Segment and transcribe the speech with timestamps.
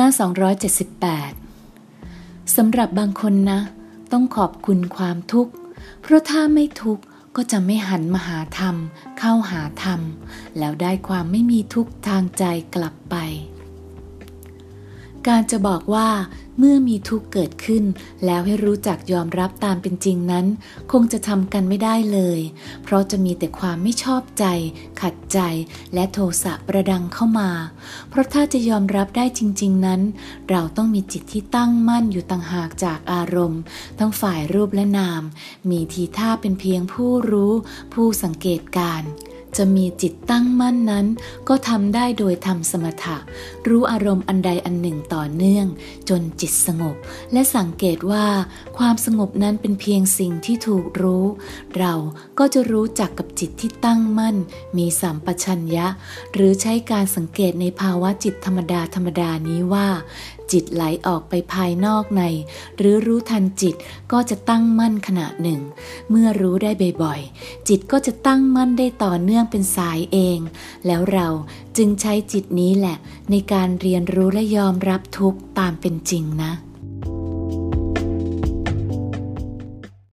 [0.00, 0.10] หน้า
[0.92, 3.60] 278 สำหรับบางคนนะ
[4.12, 5.52] ต้องขอบคุณความทุกข์
[6.02, 7.02] เพราะถ้าไม่ทุกข์
[7.36, 8.76] ก็จะไม่หันมาหาธรรม
[9.18, 10.00] เข้าหาธรรม
[10.58, 12.44] แล้วได้ความไม่มีทุกข์ทางใจ
[12.74, 13.16] กลับไป
[15.28, 16.08] การจะบอกว่า
[16.58, 17.84] เมื่อมีทุกข์เกิดขึ้น
[18.24, 20.46] แล้วให้รู้จักยอมรับตามเป็นจริงนั้น
[20.92, 22.40] คงจะทำกันไม่ได้เลย
[22.82, 24.44] เพราะจะมีแต่ความไม่ชอบใจ
[25.00, 25.38] ขัดใจ
[25.94, 27.50] และโทสะประดังเข้ามา
[28.08, 30.00] เพราะถ้าจะยอมรับได้จริง ๆนั้น
[30.50, 33.60] เราต้องมีจิตที่ตั้งมั่นอยู่ต่างหากจากอารมณ์
[33.98, 35.22] ทั้งฝ่ายรูปและนาม
[35.70, 37.52] มีทีท่าเป็นเพียงผู้รู้
[37.94, 39.02] ผู้สังเกตการ
[39.56, 41.06] จะมีจิตตั้งมั่นนั้น
[41.48, 43.16] ก็ทำได้โดยทำสมถะ
[43.68, 45.66] รู้อารมณ์อันใดอันหนึ่งต่อเนื่อง
[46.08, 46.96] จนจิตสงบ
[47.32, 48.26] และสังเกตว่า
[48.78, 51.24] ความสงบนั้นเป็นเพียงสิ่งที่ถูกรู้
[51.78, 51.94] เรา
[52.38, 54.36] ก็จะรู้จักกับจิตที่ตั้งมั่น
[54.78, 55.86] มีสัมปชัญญะ
[56.32, 59.88] หรือใช้การสังเกตในภาวะจิตธรรมดาธรรมดานี้ว่า
[60.52, 62.22] จิตไหลออกไปภายนอกใน
[62.76, 63.74] หรือรู้ทันจิต
[64.12, 65.60] ก็จะตั้งมั่นขณะหนึ่ง
[66.10, 66.70] เมื่อรู้ได้
[67.02, 70.38] บ่อยๆ จิตก็จะตั้งมั่นได้ต่อเนื่องเป็นสายเอง
[70.86, 71.28] แล้วเรา
[71.76, 72.96] จึงใช้จิตนี้แหละ
[73.30, 76.52] ในการเรียนรู้และยอมรับทุกตามเป็นจริงนะ